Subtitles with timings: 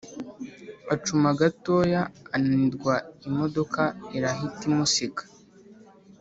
[0.93, 2.01] Acuma gatoya
[2.35, 2.93] ananirwa
[3.27, 3.81] imodoka
[4.17, 5.23] irahita imusiga